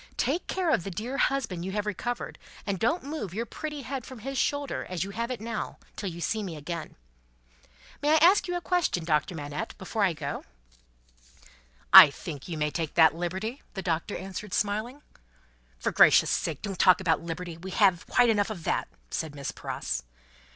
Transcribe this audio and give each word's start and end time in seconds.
Take 0.17 0.47
care 0.47 0.71
of 0.71 0.83
the 0.83 0.89
dear 0.89 1.17
husband 1.19 1.63
you 1.63 1.73
have 1.73 1.85
recovered, 1.85 2.39
and 2.65 2.79
don't 2.79 3.03
move 3.03 3.35
your 3.35 3.45
pretty 3.45 3.83
head 3.83 4.03
from 4.03 4.17
his 4.17 4.35
shoulder 4.35 4.83
as 4.89 5.03
you 5.03 5.11
have 5.11 5.29
it 5.29 5.39
now, 5.39 5.77
till 5.95 6.09
you 6.09 6.19
see 6.19 6.41
me 6.41 6.55
again! 6.55 6.95
May 8.01 8.13
I 8.13 8.15
ask 8.15 8.49
a 8.49 8.59
question, 8.61 9.05
Doctor 9.05 9.35
Manette, 9.35 9.77
before 9.77 10.03
I 10.03 10.13
go?" 10.13 10.43
"I 11.93 12.09
think 12.09 12.47
you 12.47 12.57
may 12.57 12.71
take 12.71 12.95
that 12.95 13.13
liberty," 13.13 13.61
the 13.75 13.83
Doctor 13.83 14.17
answered, 14.17 14.55
smiling. 14.55 15.03
"For 15.77 15.91
gracious 15.91 16.31
sake, 16.31 16.63
don't 16.63 16.79
talk 16.79 16.99
about 16.99 17.21
Liberty; 17.21 17.57
we 17.57 17.69
have 17.69 18.07
quite 18.07 18.31
enough 18.31 18.49
of 18.49 18.63
that," 18.63 18.87
said 19.11 19.35
Miss 19.35 19.51
Pross. 19.51 20.01